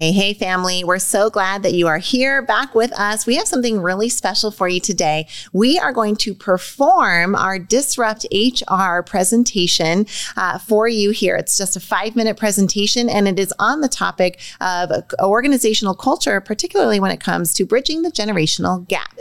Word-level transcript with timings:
Hey, 0.00 0.10
hey, 0.10 0.34
family. 0.34 0.82
We're 0.82 0.98
so 0.98 1.30
glad 1.30 1.62
that 1.62 1.72
you 1.72 1.86
are 1.86 1.98
here 1.98 2.42
back 2.42 2.74
with 2.74 2.92
us. 2.98 3.26
We 3.26 3.36
have 3.36 3.46
something 3.46 3.80
really 3.80 4.08
special 4.08 4.50
for 4.50 4.66
you 4.66 4.80
today. 4.80 5.28
We 5.52 5.78
are 5.78 5.92
going 5.92 6.16
to 6.16 6.34
perform 6.34 7.36
our 7.36 7.60
Disrupt 7.60 8.26
HR 8.32 9.02
presentation 9.06 10.06
uh, 10.36 10.58
for 10.58 10.88
you 10.88 11.10
here. 11.10 11.36
It's 11.36 11.56
just 11.56 11.76
a 11.76 11.80
five 11.80 12.16
minute 12.16 12.36
presentation 12.36 13.08
and 13.08 13.28
it 13.28 13.38
is 13.38 13.54
on 13.60 13.82
the 13.82 13.88
topic 13.88 14.40
of 14.60 14.90
organizational 15.22 15.94
culture, 15.94 16.40
particularly 16.40 16.98
when 16.98 17.12
it 17.12 17.20
comes 17.20 17.54
to 17.54 17.64
bridging 17.64 18.02
the 18.02 18.10
generational 18.10 18.88
gap. 18.88 19.16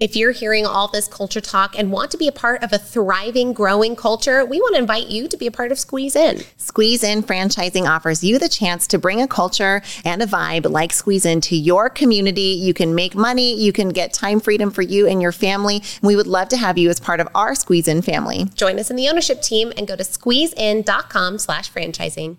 If 0.00 0.16
you're 0.16 0.30
hearing 0.30 0.64
all 0.64 0.88
this 0.88 1.06
culture 1.06 1.42
talk 1.42 1.78
and 1.78 1.92
want 1.92 2.10
to 2.12 2.16
be 2.16 2.26
a 2.26 2.32
part 2.32 2.64
of 2.64 2.72
a 2.72 2.78
thriving, 2.78 3.52
growing 3.52 3.94
culture, 3.94 4.46
we 4.46 4.58
want 4.58 4.74
to 4.74 4.80
invite 4.80 5.08
you 5.08 5.28
to 5.28 5.36
be 5.36 5.46
a 5.46 5.50
part 5.50 5.70
of 5.70 5.78
Squeeze 5.78 6.16
In. 6.16 6.42
Squeeze 6.56 7.04
In 7.04 7.22
Franchising 7.22 7.86
offers 7.86 8.24
you 8.24 8.38
the 8.38 8.48
chance 8.48 8.86
to 8.86 8.98
bring 8.98 9.20
a 9.20 9.28
culture 9.28 9.82
and 10.02 10.22
a 10.22 10.26
vibe 10.26 10.70
like 10.70 10.94
Squeeze 10.94 11.26
In 11.26 11.42
to 11.42 11.54
your 11.54 11.90
community. 11.90 12.58
You 12.58 12.72
can 12.72 12.94
make 12.94 13.14
money, 13.14 13.54
you 13.62 13.74
can 13.74 13.90
get 13.90 14.14
time 14.14 14.40
freedom 14.40 14.70
for 14.70 14.80
you 14.80 15.06
and 15.06 15.20
your 15.20 15.32
family. 15.32 15.82
We 16.00 16.16
would 16.16 16.26
love 16.26 16.48
to 16.48 16.56
have 16.56 16.78
you 16.78 16.88
as 16.88 16.98
part 16.98 17.20
of 17.20 17.28
our 17.34 17.54
Squeeze 17.54 17.86
In 17.86 18.00
family. 18.00 18.46
Join 18.54 18.78
us 18.78 18.88
in 18.88 18.96
the 18.96 19.06
ownership 19.06 19.42
team 19.42 19.70
and 19.76 19.86
go 19.86 19.96
to 19.96 20.02
squeezein.com 20.02 21.36
slash 21.36 21.70
franchising. 21.70 22.38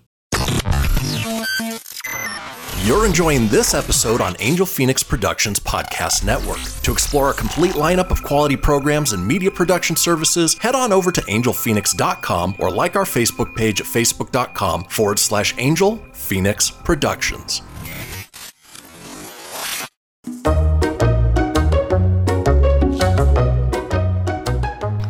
You're 2.84 3.06
enjoying 3.06 3.48
this 3.48 3.76
episode 3.76 4.22
on 4.22 4.36
Angel 4.40 4.66
Phoenix 4.66 5.04
Productions 5.04 5.60
Podcast 5.60 6.26
Network. 6.26 6.58
To 6.82 6.92
explore 6.92 7.30
a 7.30 7.34
complete 7.36 7.74
lineup 7.74 8.10
of 8.10 8.24
quality 8.24 8.58
programs 8.58 9.14
and 9.14 9.24
media 9.24 9.52
production 9.52 9.96
services, 9.96 10.56
head 10.58 10.74
on 10.74 10.92
over 10.92 11.12
to 11.12 11.22
angelphoenix.com 11.22 12.56
or 12.58 12.72
like 12.72 12.96
our 12.96 13.04
Facebook 13.04 13.56
page 13.56 13.82
at 13.82 13.86
facebook.com 13.86 14.86
forward 14.86 15.20
slash 15.20 15.54
Angel 15.60 15.98
Phoenix 16.14 16.72
Productions. 16.72 17.62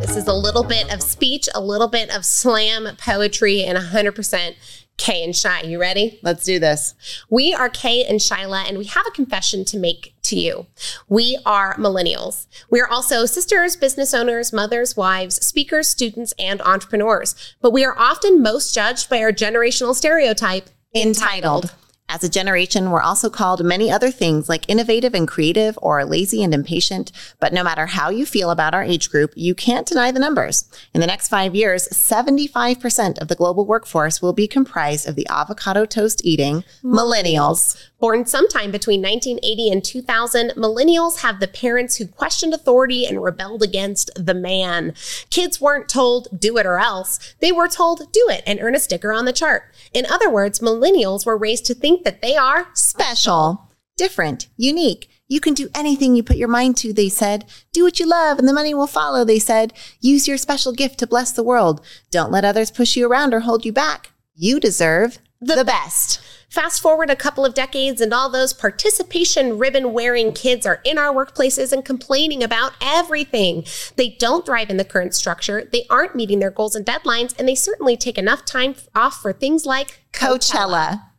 This 0.02 0.18
is 0.18 0.28
a 0.28 0.34
little 0.34 0.66
bit 0.66 0.94
of 0.94 1.02
speech, 1.02 1.48
a 1.56 1.62
little 1.62 1.88
bit 1.88 2.14
of 2.14 2.26
slam 2.26 2.98
poetry, 2.98 3.64
and 3.64 3.78
100% 3.78 4.56
Kay 5.02 5.24
and 5.24 5.36
Shi. 5.36 5.66
You 5.66 5.82
ready? 5.82 6.20
Let's 6.22 6.46
do 6.46 6.60
this. 6.60 6.94
We 7.28 7.56
are 7.56 7.70
Kay 7.70 8.06
and 8.06 8.20
Shyla, 8.20 8.70
and 8.70 8.78
we 8.78 8.86
have 8.86 9.08
a 9.08 9.12
confession 9.12 9.66
to 9.66 9.78
make 9.80 10.14
to 10.22 10.40
you. 10.40 10.68
We 11.10 11.40
are 11.44 11.76
millennials. 11.78 12.46
We 12.70 12.80
are 12.82 12.88
also 12.88 13.26
sisters, 13.26 13.76
business 13.76 14.14
owners, 14.14 14.54
mothers, 14.54 14.96
wives, 14.96 15.44
speakers, 15.44 15.90
students, 15.90 16.36
and 16.38 16.62
entrepreneurs. 16.62 17.34
But 17.62 17.74
we 17.74 17.84
are 17.84 17.98
often 17.98 18.44
most 18.44 18.76
judged 18.76 19.10
by 19.10 19.24
our 19.24 19.32
generational 19.32 19.96
stereotype 19.96 20.70
entitled. 20.94 21.74
As 22.14 22.26
a 22.26 22.30
generation, 22.30 22.92
we're 22.92 23.02
also 23.02 23.30
called 23.30 23.64
many 23.64 23.90
other 23.90 24.12
things 24.12 24.50
like 24.50 24.68
innovative 24.68 25.14
and 25.14 25.26
creative 25.26 25.80
or 25.82 26.04
lazy 26.04 26.44
and 26.44 26.54
impatient. 26.54 27.10
But 27.40 27.54
no 27.54 27.64
matter 27.64 27.86
how 27.86 28.10
you 28.10 28.26
feel 28.26 28.50
about 28.50 28.74
our 28.74 28.84
age 28.84 29.10
group, 29.10 29.32
you 29.38 29.56
can't 29.56 29.88
deny 29.88 30.12
the 30.12 30.20
numbers. 30.20 30.70
In 30.94 31.00
the 31.00 31.08
next 31.08 31.30
five 31.30 31.56
years, 31.56 31.88
75% 31.88 33.18
of 33.20 33.30
the 33.30 33.36
global 33.36 33.66
workforce 33.66 34.22
will 34.22 34.34
be 34.34 34.46
comprised 34.46 35.08
of 35.08 35.16
the 35.16 35.26
avocado 35.30 35.86
toast 35.86 36.26
eating 36.26 36.66
mm. 36.84 36.94
millennials. 36.94 37.82
Born 38.02 38.26
sometime 38.26 38.72
between 38.72 39.02
1980 39.02 39.72
and 39.72 39.86
2000, 39.86 40.50
millennials 40.58 41.22
have 41.22 41.40
the 41.40 41.48
parents 41.48 41.96
who 41.96 42.08
questioned 42.08 42.54
authority 42.54 43.06
and 43.06 43.24
rebelled 43.24 43.64
against 43.64 44.10
the 44.16 44.34
man. 44.34 44.96
Kids 45.30 45.62
weren't 45.62 45.88
told, 45.88 46.28
do 46.38 46.58
it 46.58 46.66
or 46.66 46.80
else. 46.80 47.36
They 47.40 47.54
were 47.54 47.70
told, 47.70 48.12
do 48.12 48.28
it 48.28 48.44
and 48.46 48.60
earn 48.60 48.76
a 48.76 48.80
sticker 48.80 49.14
on 49.14 49.26
the 49.26 49.32
chart. 49.32 49.72
In 49.94 50.08
other 50.08 50.30
words, 50.30 50.60
millennials 50.60 51.26
were 51.26 51.38
raised 51.38 51.66
to 51.68 51.76
think 51.76 52.01
that 52.04 52.22
they 52.22 52.36
are 52.36 52.68
Special, 52.74 53.72
different, 53.98 54.48
unique. 54.58 55.10
You 55.28 55.40
can 55.40 55.54
do 55.54 55.70
anything 55.74 56.16
you 56.16 56.24
put 56.24 56.36
your 56.36 56.50
mind 56.50 56.76
to, 56.78 56.92
they 56.92 57.08
said. 57.08 57.46
Do 57.72 57.84
what 57.84 58.00
you 58.00 58.06
love 58.06 58.38
and 58.38 58.48
the 58.48 58.54
money 58.54 58.74
will 58.74 58.88
follow, 58.88 59.24
they 59.24 59.40
said. 59.40 59.72
Use 60.02 60.28
your 60.28 60.38
special 60.38 60.74
gift 60.74 61.00
to 61.00 61.08
bless 61.08 61.32
the 61.32 61.44
world. 61.44 61.80
Don't 62.10 62.32
let 62.32 62.44
others 62.44 62.70
push 62.70 62.98
you 62.98 63.10
around 63.10 63.34
or 63.34 63.40
hold 63.40 63.66
you 63.66 63.72
back. 63.72 64.12
You 64.36 64.60
deserve 64.60 65.20
the, 65.40 65.64
best. 65.66 66.22
Fast 66.50 66.82
forward 66.82 67.10
a 67.10 67.16
couple 67.16 67.46
of 67.46 67.56
decades, 67.56 68.00
and 68.00 68.14
all 68.14 68.30
those 68.30 68.54
participation 68.54 69.58
ribbon 69.58 69.92
wearing 69.92 70.34
kids 70.34 70.66
are 70.68 70.82
in 70.84 70.98
our 71.00 71.14
workplaces 71.14 71.72
and 71.72 71.84
complaining 71.84 72.44
about 72.44 72.74
everything. 72.80 73.64
They 73.96 74.10
don't 74.20 74.46
thrive 74.46 74.70
in 74.70 74.78
the 74.78 74.86
current 74.86 75.16
structure, 75.16 75.68
they 75.72 75.86
aren't 75.90 76.16
meeting 76.16 76.40
their 76.40 76.52
goals 76.52 76.76
and 76.76 76.86
deadlines, 76.86 77.34
and 77.40 77.48
they 77.48 77.56
certainly 77.56 77.98
take 77.98 78.18
enough 78.18 78.46
time 78.46 78.76
off 78.94 79.22
for 79.22 79.34
things 79.34 79.66
like 79.66 80.02
Coachella. 80.12 81.11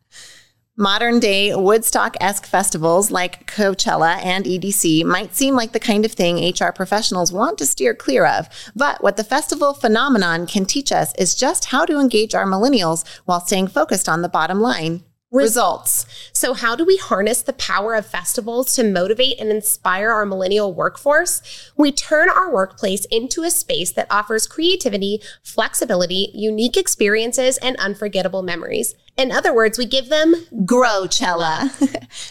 Modern 0.79 1.21
day 1.21 1.55
Woodstock 1.55 2.17
esque 2.19 2.47
festivals 2.47 3.11
like 3.11 3.47
Coachella 3.47 4.17
and 4.25 4.47
EDC 4.47 5.05
might 5.05 5.35
seem 5.35 5.55
like 5.55 5.73
the 5.73 5.79
kind 5.79 6.07
of 6.07 6.13
thing 6.13 6.39
HR 6.39 6.73
professionals 6.73 7.31
want 7.31 7.59
to 7.59 7.67
steer 7.67 7.95
clear 7.95 8.25
of. 8.25 8.49
But 8.75 9.03
what 9.03 9.19
the 9.19 9.23
festival 9.23 9.75
phenomenon 9.75 10.47
can 10.47 10.65
teach 10.65 10.91
us 10.91 11.13
is 11.19 11.35
just 11.35 11.67
how 11.67 11.85
to 11.85 12.01
engage 12.01 12.35
our 12.35 12.47
millennials 12.47 13.07
while 13.27 13.41
staying 13.41 13.69
focused 13.69 14.09
on 14.09 14.23
the 14.23 14.31
bottom 14.31 14.63
line 14.63 15.05
results. 15.33 16.07
So, 16.33 16.55
how 16.55 16.77
do 16.77 16.85
we 16.85 16.99
harness 16.99 17.43
the 17.43 17.55
power 17.55 17.95
of 17.95 18.07
festivals 18.07 18.75
to 18.77 18.85
motivate 18.85 19.41
and 19.41 19.51
inspire 19.51 20.11
our 20.11 20.27
millennial 20.27 20.73
workforce? 20.73 21.43
We 21.77 21.91
turn 21.91 22.29
our 22.29 22.53
workplace 22.53 23.07
into 23.07 23.43
a 23.43 23.51
space 23.51 23.91
that 23.93 24.07
offers 24.11 24.47
creativity, 24.47 25.21
flexibility, 25.43 26.31
unique 26.35 26.77
experiences, 26.77 27.59
and 27.59 27.77
unforgettable 27.77 28.43
memories. 28.43 28.95
In 29.17 29.31
other 29.31 29.55
words, 29.55 29.77
we 29.77 29.85
give 29.85 30.09
them 30.09 30.35
Growchella. 30.65 31.71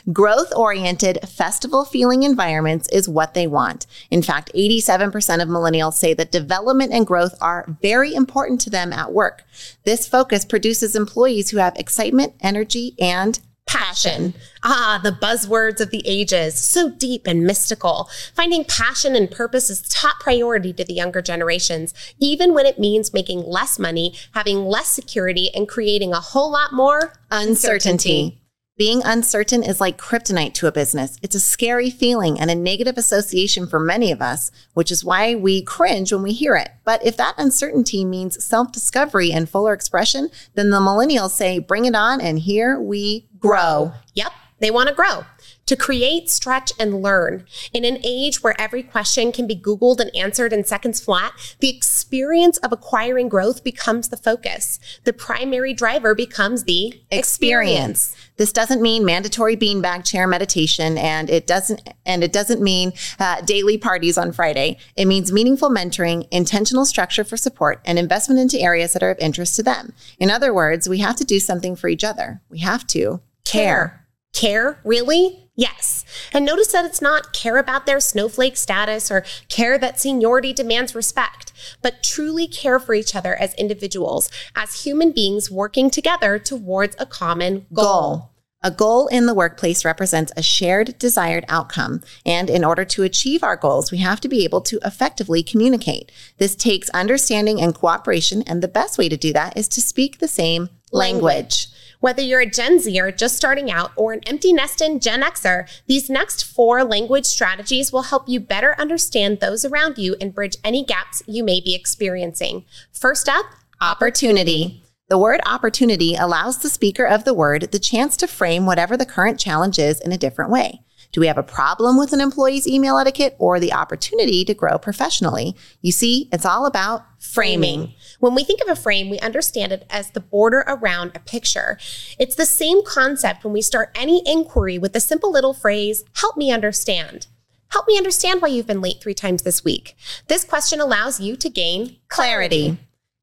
Growth 0.13 0.51
oriented, 0.55 1.19
festival 1.29 1.85
feeling 1.85 2.23
environments 2.23 2.89
is 2.89 3.07
what 3.07 3.35
they 3.35 3.45
want. 3.45 3.85
In 4.09 4.23
fact, 4.23 4.51
87% 4.55 5.41
of 5.41 5.47
millennials 5.47 5.93
say 5.93 6.15
that 6.15 6.31
development 6.31 6.91
and 6.91 7.05
growth 7.05 7.35
are 7.39 7.77
very 7.81 8.15
important 8.15 8.61
to 8.61 8.71
them 8.71 8.91
at 8.93 9.13
work. 9.13 9.43
This 9.83 10.07
focus 10.07 10.43
produces 10.43 10.95
employees 10.95 11.51
who 11.51 11.57
have 11.57 11.75
excitement, 11.75 12.33
energy, 12.41 12.95
and 12.99 13.39
passion. 13.71 14.33
Ah, 14.63 14.99
the 15.01 15.13
buzzwords 15.13 15.79
of 15.79 15.91
the 15.91 16.03
ages, 16.05 16.57
so 16.57 16.89
deep 16.89 17.25
and 17.25 17.45
mystical. 17.45 18.09
Finding 18.35 18.65
passion 18.65 19.15
and 19.15 19.31
purpose 19.31 19.69
is 19.69 19.81
top 19.83 20.19
priority 20.19 20.73
to 20.73 20.83
the 20.83 20.93
younger 20.93 21.21
generations, 21.21 21.93
even 22.19 22.53
when 22.53 22.65
it 22.65 22.79
means 22.79 23.13
making 23.13 23.43
less 23.43 23.79
money, 23.79 24.13
having 24.33 24.65
less 24.65 24.89
security, 24.89 25.49
and 25.55 25.69
creating 25.69 26.11
a 26.11 26.19
whole 26.19 26.51
lot 26.51 26.73
more 26.73 27.13
uncertainty. 27.31 28.40
Being 28.81 29.03
uncertain 29.05 29.61
is 29.61 29.79
like 29.79 29.99
kryptonite 29.99 30.55
to 30.55 30.65
a 30.65 30.71
business. 30.71 31.15
It's 31.21 31.35
a 31.35 31.39
scary 31.39 31.91
feeling 31.91 32.39
and 32.39 32.49
a 32.49 32.55
negative 32.55 32.97
association 32.97 33.67
for 33.67 33.79
many 33.79 34.11
of 34.11 34.23
us, 34.23 34.49
which 34.73 34.89
is 34.89 35.05
why 35.05 35.35
we 35.35 35.61
cringe 35.61 36.11
when 36.11 36.23
we 36.23 36.33
hear 36.33 36.55
it. 36.55 36.71
But 36.83 37.05
if 37.05 37.15
that 37.17 37.35
uncertainty 37.37 38.03
means 38.03 38.43
self 38.43 38.71
discovery 38.71 39.31
and 39.31 39.47
fuller 39.47 39.73
expression, 39.73 40.29
then 40.55 40.71
the 40.71 40.79
millennials 40.79 41.29
say, 41.29 41.59
bring 41.59 41.85
it 41.85 41.93
on, 41.93 42.21
and 42.21 42.39
here 42.39 42.79
we 42.79 43.27
grow. 43.37 43.93
Yep, 44.15 44.31
they 44.57 44.71
want 44.71 44.89
to 44.89 44.95
grow. 44.95 45.25
To 45.71 45.77
create, 45.77 46.29
stretch, 46.29 46.73
and 46.77 47.01
learn. 47.01 47.45
In 47.71 47.85
an 47.85 47.99
age 48.03 48.43
where 48.43 48.59
every 48.59 48.83
question 48.83 49.31
can 49.31 49.47
be 49.47 49.55
Googled 49.55 50.01
and 50.01 50.13
answered 50.13 50.51
in 50.51 50.65
seconds 50.65 50.99
flat, 50.99 51.31
the 51.61 51.69
experience 51.69 52.57
of 52.57 52.73
acquiring 52.73 53.29
growth 53.29 53.63
becomes 53.63 54.09
the 54.09 54.17
focus. 54.17 54.81
The 55.05 55.13
primary 55.13 55.73
driver 55.73 56.13
becomes 56.13 56.65
the 56.65 57.01
experience. 57.09 58.13
This 58.35 58.51
doesn't 58.51 58.81
mean 58.81 59.05
mandatory 59.05 59.55
beanbag 59.55 60.03
chair 60.03 60.27
meditation, 60.27 60.97
and 60.97 61.29
it 61.29 61.47
doesn't 61.47 61.87
and 62.05 62.21
it 62.21 62.33
doesn't 62.33 62.61
mean 62.61 62.91
uh, 63.17 63.39
daily 63.39 63.77
parties 63.77 64.17
on 64.17 64.33
Friday. 64.33 64.77
It 64.97 65.05
means 65.05 65.31
meaningful 65.31 65.69
mentoring, 65.69 66.27
intentional 66.31 66.83
structure 66.83 67.23
for 67.23 67.37
support, 67.37 67.79
and 67.85 67.97
investment 67.97 68.41
into 68.41 68.59
areas 68.59 68.91
that 68.91 69.03
are 69.03 69.11
of 69.11 69.19
interest 69.19 69.55
to 69.55 69.63
them. 69.63 69.93
In 70.19 70.29
other 70.29 70.53
words, 70.53 70.89
we 70.89 70.97
have 70.97 71.15
to 71.15 71.23
do 71.23 71.39
something 71.39 71.77
for 71.77 71.87
each 71.87 72.03
other. 72.03 72.41
We 72.49 72.59
have 72.59 72.85
to 72.87 73.21
care. 73.45 74.05
Care, 74.33 74.81
really? 74.83 75.40
Yes. 75.61 76.03
And 76.33 76.43
notice 76.43 76.71
that 76.71 76.85
it's 76.85 77.03
not 77.03 77.33
care 77.33 77.57
about 77.57 77.85
their 77.85 77.99
snowflake 77.99 78.57
status 78.57 79.11
or 79.11 79.23
care 79.47 79.77
that 79.77 79.99
seniority 79.99 80.53
demands 80.53 80.95
respect, 80.95 81.53
but 81.83 82.01
truly 82.01 82.47
care 82.47 82.79
for 82.79 82.95
each 82.95 83.15
other 83.15 83.35
as 83.35 83.53
individuals, 83.53 84.31
as 84.55 84.83
human 84.83 85.11
beings 85.11 85.51
working 85.51 85.91
together 85.91 86.39
towards 86.39 86.95
a 86.97 87.05
common 87.05 87.67
goal. 87.71 87.85
goal. 87.85 88.31
A 88.63 88.71
goal 88.71 89.05
in 89.07 89.27
the 89.27 89.35
workplace 89.35 89.85
represents 89.85 90.31
a 90.35 90.41
shared 90.41 90.97
desired 90.97 91.45
outcome. 91.47 92.01
And 92.25 92.49
in 92.49 92.65
order 92.65 92.83
to 92.85 93.03
achieve 93.03 93.43
our 93.43 93.55
goals, 93.55 93.91
we 93.91 93.99
have 93.99 94.19
to 94.21 94.27
be 94.27 94.43
able 94.43 94.61
to 94.61 94.79
effectively 94.83 95.43
communicate. 95.43 96.11
This 96.39 96.55
takes 96.55 96.89
understanding 96.89 97.61
and 97.61 97.75
cooperation. 97.75 98.41
And 98.47 98.63
the 98.63 98.67
best 98.67 98.97
way 98.97 99.09
to 99.09 99.17
do 99.17 99.31
that 99.33 99.55
is 99.55 99.67
to 99.69 99.81
speak 99.81 100.17
the 100.17 100.27
same 100.27 100.69
language. 100.91 101.67
Whether 102.01 102.23
you're 102.23 102.41
a 102.41 102.49
Gen 102.49 102.79
Zer 102.79 103.11
just 103.11 103.37
starting 103.37 103.69
out 103.69 103.91
or 103.95 104.11
an 104.11 104.21
empty 104.25 104.51
nesting 104.51 104.99
Gen 104.99 105.21
Xer, 105.21 105.69
these 105.85 106.09
next 106.09 106.43
four 106.43 106.83
language 106.83 107.25
strategies 107.25 107.93
will 107.93 108.01
help 108.01 108.27
you 108.27 108.39
better 108.39 108.75
understand 108.79 109.39
those 109.39 109.63
around 109.63 109.99
you 109.99 110.15
and 110.19 110.33
bridge 110.33 110.57
any 110.63 110.83
gaps 110.83 111.21
you 111.27 111.43
may 111.43 111.61
be 111.61 111.75
experiencing. 111.75 112.65
First 112.91 113.29
up, 113.29 113.45
opportunity. 113.79 114.83
The 115.09 115.19
word 115.19 115.41
opportunity 115.45 116.15
allows 116.15 116.57
the 116.57 116.69
speaker 116.69 117.05
of 117.05 117.23
the 117.23 117.35
word 117.35 117.71
the 117.71 117.77
chance 117.77 118.17
to 118.17 118.27
frame 118.27 118.65
whatever 118.65 118.97
the 118.97 119.05
current 119.05 119.39
challenge 119.39 119.77
is 119.77 120.01
in 120.01 120.11
a 120.11 120.17
different 120.17 120.49
way. 120.49 120.81
Do 121.11 121.21
we 121.21 121.27
have 121.27 121.37
a 121.37 121.43
problem 121.43 121.97
with 121.97 122.13
an 122.13 122.21
employee's 122.21 122.67
email 122.67 122.97
etiquette 122.97 123.35
or 123.37 123.59
the 123.59 123.73
opportunity 123.73 124.45
to 124.45 124.53
grow 124.53 124.77
professionally? 124.77 125.55
You 125.81 125.91
see, 125.91 126.29
it's 126.31 126.45
all 126.45 126.65
about 126.65 127.03
framing. 127.19 127.93
When 128.19 128.33
we 128.33 128.43
think 128.43 128.61
of 128.61 128.69
a 128.69 128.75
frame, 128.75 129.09
we 129.09 129.19
understand 129.19 129.71
it 129.71 129.85
as 129.89 130.11
the 130.11 130.19
border 130.19 130.63
around 130.67 131.11
a 131.13 131.19
picture. 131.19 131.77
It's 132.17 132.35
the 132.35 132.45
same 132.45 132.83
concept 132.85 133.43
when 133.43 133.53
we 133.53 133.61
start 133.61 133.91
any 133.95 134.23
inquiry 134.25 134.77
with 134.77 134.93
the 134.93 134.99
simple 134.99 135.31
little 135.31 135.53
phrase, 135.53 136.03
help 136.15 136.37
me 136.37 136.51
understand. 136.51 137.27
Help 137.71 137.87
me 137.87 137.97
understand 137.97 138.41
why 138.41 138.49
you've 138.49 138.67
been 138.67 138.81
late 138.81 139.01
three 139.01 139.13
times 139.13 139.43
this 139.43 139.63
week. 139.63 139.95
This 140.27 140.43
question 140.43 140.81
allows 140.81 141.19
you 141.19 141.35
to 141.37 141.49
gain 141.49 141.97
clarity. 142.09 142.65
clarity. 142.65 142.77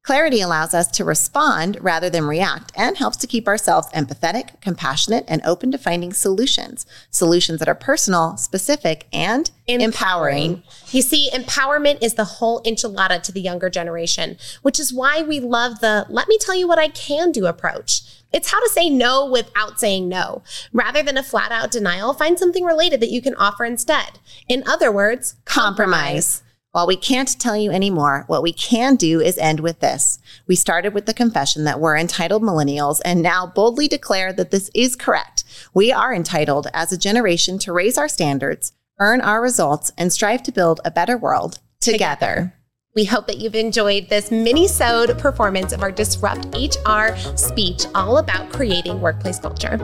Clarity 0.09 0.41
allows 0.41 0.73
us 0.73 0.87
to 0.87 1.03
respond 1.03 1.77
rather 1.81 2.09
than 2.09 2.25
react 2.25 2.71
and 2.75 2.97
helps 2.97 3.15
to 3.15 3.27
keep 3.27 3.47
ourselves 3.47 3.87
empathetic, 3.89 4.59
compassionate, 4.59 5.23
and 5.27 5.39
open 5.45 5.71
to 5.71 5.77
finding 5.77 6.13
solutions. 6.13 6.87
Solutions 7.11 7.59
that 7.59 7.67
are 7.67 7.75
personal, 7.75 8.35
specific, 8.35 9.05
and 9.13 9.51
empowering. 9.67 9.83
empowering. 9.83 10.63
You 10.89 11.03
see, 11.03 11.29
empowerment 11.31 12.01
is 12.01 12.15
the 12.15 12.23
whole 12.23 12.59
enchilada 12.63 13.21
to 13.21 13.31
the 13.31 13.39
younger 13.39 13.69
generation, 13.69 14.39
which 14.63 14.79
is 14.79 14.91
why 14.91 15.21
we 15.21 15.39
love 15.39 15.79
the 15.79 16.07
let 16.09 16.27
me 16.27 16.39
tell 16.39 16.55
you 16.55 16.67
what 16.67 16.79
I 16.79 16.87
can 16.87 17.31
do 17.31 17.45
approach. 17.45 18.01
It's 18.33 18.49
how 18.49 18.59
to 18.63 18.69
say 18.69 18.89
no 18.89 19.27
without 19.27 19.79
saying 19.79 20.09
no. 20.09 20.41
Rather 20.73 21.03
than 21.03 21.19
a 21.19 21.23
flat 21.23 21.51
out 21.51 21.69
denial, 21.69 22.15
find 22.15 22.39
something 22.39 22.63
related 22.63 22.99
that 23.01 23.11
you 23.11 23.21
can 23.21 23.35
offer 23.35 23.63
instead. 23.63 24.17
In 24.47 24.67
other 24.67 24.91
words, 24.91 25.35
compromise. 25.45 26.41
compromise. 26.41 26.43
While 26.71 26.85
we 26.85 26.97
can't 26.97 27.39
tell 27.39 27.57
you 27.57 27.71
anymore, 27.71 28.25
what 28.27 28.43
we 28.43 28.53
can 28.53 28.95
do 28.95 29.19
is 29.19 29.39
end 29.39 29.59
with 29.59 29.79
this. 29.79 30.19
We 30.45 30.55
started 30.55 30.93
with 30.93 31.07
the 31.07 31.15
confession 31.15 31.63
that 31.63 31.79
we're 31.79 31.97
entitled 31.97 32.43
millennials 32.43 33.01
and 33.03 33.23
now 33.23 33.47
boldly 33.47 33.87
declare 33.87 34.31
that 34.33 34.51
this 34.51 34.69
is 34.75 34.95
correct. 34.95 35.43
We 35.73 35.91
are 35.91 36.13
entitled 36.13 36.67
as 36.71 36.91
a 36.91 36.97
generation 36.97 37.57
to 37.59 37.73
raise 37.73 37.97
our 37.97 38.07
standards, 38.07 38.73
earn 38.99 39.19
our 39.19 39.41
results, 39.41 39.91
and 39.97 40.13
strive 40.13 40.43
to 40.43 40.51
build 40.51 40.79
a 40.85 40.91
better 40.91 41.17
world 41.17 41.59
together. 41.79 42.53
We 42.93 43.05
hope 43.05 43.25
that 43.25 43.39
you've 43.39 43.55
enjoyed 43.55 44.09
this 44.09 44.29
mini-sode 44.29 45.17
performance 45.17 45.73
of 45.73 45.81
our 45.81 45.91
Disrupt 45.91 46.55
HR 46.55 47.15
speech 47.35 47.85
all 47.95 48.19
about 48.19 48.51
creating 48.51 49.01
workplace 49.01 49.39
culture. 49.39 49.77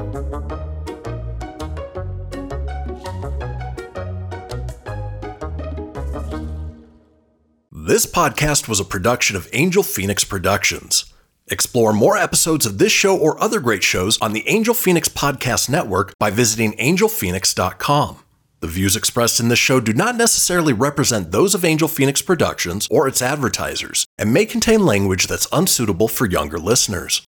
This 7.85 8.07
podcast 8.07 8.67
was 8.67 8.79
a 8.79 8.83
production 8.83 9.35
of 9.35 9.47
Angel 9.53 9.83
Phoenix 9.83 10.23
Productions. 10.23 11.13
Explore 11.49 11.93
more 11.93 12.17
episodes 12.17 12.65
of 12.65 12.79
this 12.79 12.91
show 12.91 13.15
or 13.15 13.39
other 13.39 13.59
great 13.59 13.83
shows 13.83 14.19
on 14.23 14.33
the 14.33 14.43
Angel 14.47 14.73
Phoenix 14.73 15.07
Podcast 15.07 15.69
Network 15.69 16.11
by 16.17 16.31
visiting 16.31 16.73
angelphoenix.com. 16.77 18.23
The 18.61 18.67
views 18.67 18.95
expressed 18.95 19.39
in 19.39 19.49
this 19.49 19.59
show 19.59 19.79
do 19.79 19.93
not 19.93 20.15
necessarily 20.15 20.73
represent 20.73 21.31
those 21.31 21.53
of 21.53 21.63
Angel 21.63 21.87
Phoenix 21.87 22.23
Productions 22.23 22.87
or 22.89 23.07
its 23.07 23.21
advertisers 23.21 24.07
and 24.17 24.33
may 24.33 24.47
contain 24.47 24.83
language 24.83 25.27
that's 25.27 25.47
unsuitable 25.51 26.07
for 26.07 26.25
younger 26.25 26.57
listeners. 26.57 27.27